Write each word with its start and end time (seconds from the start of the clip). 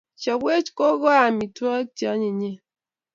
chopwech 0.21 0.69
gogoe 0.77 1.17
amitwogik 1.27 1.91
che 1.97 2.05
anyinyen 2.13 2.57